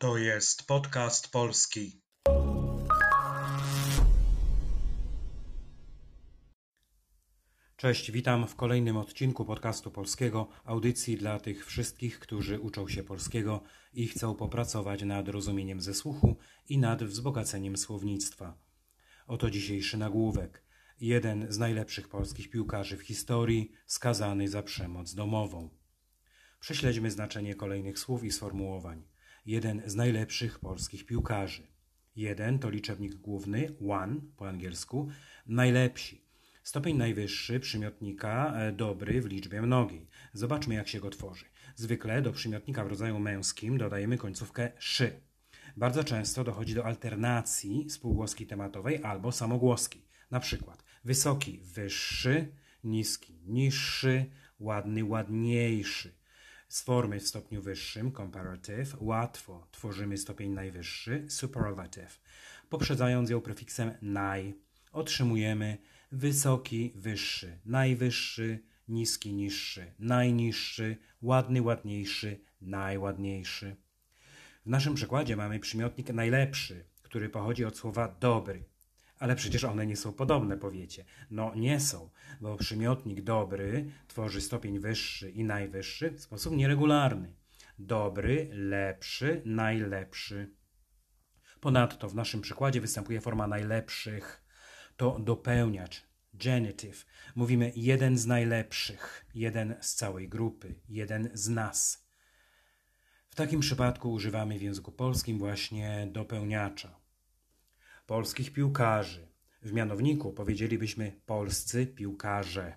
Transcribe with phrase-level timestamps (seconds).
[0.00, 2.02] To jest podcast polski.
[7.76, 13.62] Cześć, witam w kolejnym odcinku podcastu polskiego, audycji dla tych wszystkich, którzy uczą się polskiego
[13.92, 16.36] i chcą popracować nad rozumieniem ze słuchu
[16.68, 18.58] i nad wzbogaceniem słownictwa.
[19.26, 20.62] Oto dzisiejszy nagłówek.
[21.00, 25.70] Jeden z najlepszych polskich piłkarzy w historii skazany za przemoc domową.
[26.60, 29.17] Prześledźmy znaczenie kolejnych słów i sformułowań.
[29.48, 31.62] Jeden z najlepszych polskich piłkarzy.
[32.16, 35.08] Jeden to liczebnik główny, one po angielsku,
[35.46, 36.24] najlepsi.
[36.62, 40.08] Stopień najwyższy przymiotnika e, dobry w liczbie mnogiej.
[40.32, 41.44] Zobaczmy, jak się go tworzy.
[41.76, 45.20] Zwykle do przymiotnika w rodzaju męskim dodajemy końcówkę szy.
[45.76, 50.02] Bardzo często dochodzi do alternacji spółgłoski tematowej albo samogłoski.
[50.30, 52.52] Na przykład wysoki, wyższy,
[52.84, 54.26] niski, niższy,
[54.60, 56.17] ładny, ładniejszy.
[56.68, 62.20] Z formy w stopniu wyższym, comparative, łatwo tworzymy stopień najwyższy, superlative.
[62.68, 64.54] Poprzedzając ją prefiksem naj,
[64.92, 65.78] otrzymujemy
[66.12, 73.76] wysoki, wyższy, najwyższy, niski, niższy, najniższy, ładny, ładniejszy, najładniejszy.
[74.66, 78.64] W naszym przykładzie mamy przymiotnik najlepszy, który pochodzi od słowa dobry.
[79.18, 81.04] Ale przecież one nie są podobne, powiecie.
[81.30, 87.34] No nie są, bo przymiotnik dobry tworzy stopień wyższy i najwyższy w sposób nieregularny.
[87.78, 90.54] Dobry, lepszy, najlepszy.
[91.60, 94.44] Ponadto w naszym przykładzie występuje forma najlepszych.
[94.96, 96.02] To dopełniacz,
[96.34, 97.06] genitive.
[97.34, 102.08] Mówimy jeden z najlepszych, jeden z całej grupy, jeden z nas.
[103.30, 107.07] W takim przypadku używamy w języku polskim właśnie dopełniacza
[108.08, 109.28] polskich piłkarzy.
[109.62, 112.76] W mianowniku powiedzielibyśmy polscy piłkarze.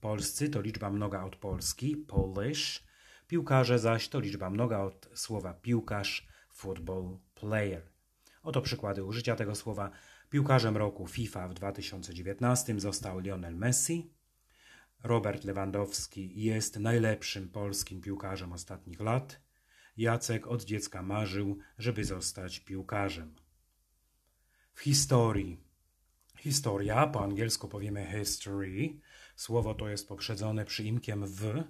[0.00, 2.84] Polscy to liczba mnoga od Polski, Polish.
[3.28, 7.82] Piłkarze zaś to liczba mnoga od słowa piłkarz, football player.
[8.42, 9.90] Oto przykłady użycia tego słowa.
[10.30, 14.10] Piłkarzem roku FIFA w 2019 został Lionel Messi.
[15.02, 19.40] Robert Lewandowski jest najlepszym polskim piłkarzem ostatnich lat.
[19.96, 23.34] Jacek od dziecka marzył, żeby zostać piłkarzem
[24.86, 25.58] historii.
[26.38, 29.00] Historia, po angielsku powiemy history.
[29.36, 31.62] Słowo to jest poprzedzone przyimkiem w,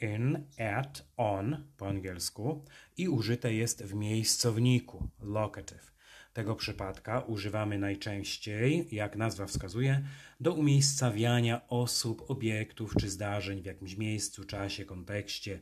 [0.00, 2.64] in, at, on po angielsku
[2.96, 5.92] i użyte jest w miejscowniku, locative.
[6.32, 10.04] Tego przypadka używamy najczęściej, jak nazwa wskazuje,
[10.40, 15.60] do umiejscawiania osób, obiektów czy zdarzeń w jakimś miejscu, czasie, kontekście.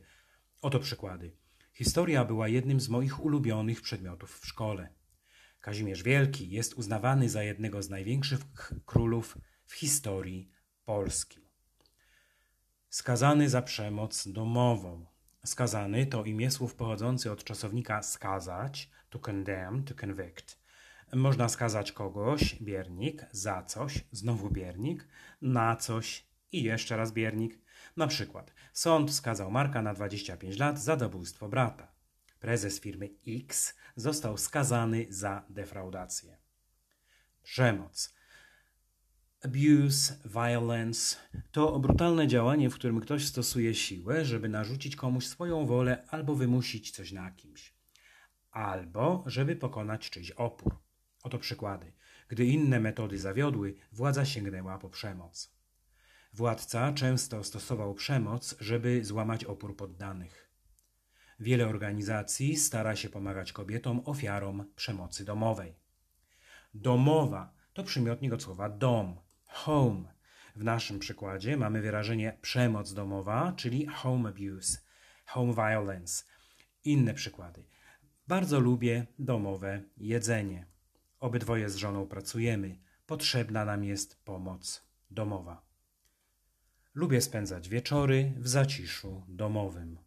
[0.61, 1.31] Oto przykłady.
[1.73, 4.97] Historia była jednym z moich ulubionych przedmiotów w szkole.
[5.67, 8.39] Kazimierz Wielki jest uznawany za jednego z największych
[8.85, 10.51] królów w historii
[10.85, 11.39] Polski.
[12.89, 15.05] Skazany za przemoc domową.
[15.45, 20.59] Skazany to imię słów pochodzący od czasownika skazać, to condemn, to convict.
[21.13, 25.07] Można skazać kogoś, biernik, za coś, znowu biernik,
[25.41, 27.59] na coś i jeszcze raz biernik.
[27.97, 31.96] Na przykład sąd skazał Marka na 25 lat za zabójstwo brata.
[32.47, 36.37] Prezes firmy X został skazany za defraudację.
[37.43, 38.15] Przemoc.
[39.41, 41.17] Abuse, violence
[41.51, 46.91] to brutalne działanie, w którym ktoś stosuje siłę, żeby narzucić komuś swoją wolę albo wymusić
[46.91, 47.73] coś na kimś,
[48.51, 50.75] albo żeby pokonać czyjś opór.
[51.23, 51.93] Oto przykłady.
[52.27, 55.51] Gdy inne metody zawiodły, władza sięgnęła po przemoc.
[56.33, 60.46] Władca często stosował przemoc, żeby złamać opór poddanych.
[61.39, 65.75] Wiele organizacji stara się pomagać kobietom ofiarom przemocy domowej.
[66.73, 70.13] Domowa to przymiotnik od słowa dom, home.
[70.55, 74.77] W naszym przykładzie mamy wyrażenie przemoc domowa, czyli home abuse,
[75.25, 76.23] home violence.
[76.83, 77.63] Inne przykłady.
[78.27, 80.65] Bardzo lubię domowe jedzenie.
[81.19, 82.79] Obydwoje z żoną pracujemy.
[83.05, 85.61] Potrzebna nam jest pomoc domowa.
[86.93, 90.06] Lubię spędzać wieczory w zaciszu domowym.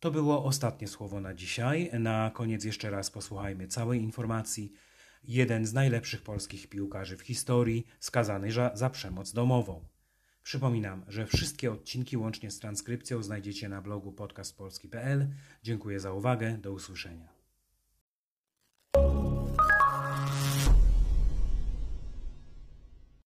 [0.00, 1.90] To było ostatnie słowo na dzisiaj.
[1.92, 4.72] Na koniec jeszcze raz posłuchajmy całej informacji.
[5.24, 9.84] Jeden z najlepszych polskich piłkarzy w historii skazany za, za przemoc domową.
[10.42, 15.28] Przypominam, że wszystkie odcinki łącznie z transkrypcją znajdziecie na blogu podcastpolski.pl.
[15.62, 16.58] Dziękuję za uwagę.
[16.58, 17.37] Do usłyszenia.